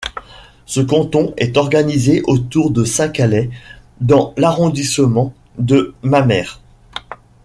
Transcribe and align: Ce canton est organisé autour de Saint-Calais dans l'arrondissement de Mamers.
Ce 0.65 0.81
canton 0.81 1.31
est 1.37 1.57
organisé 1.57 2.23
autour 2.25 2.71
de 2.71 2.85
Saint-Calais 2.85 3.51
dans 3.99 4.33
l'arrondissement 4.35 5.31
de 5.59 5.93
Mamers. 6.01 6.59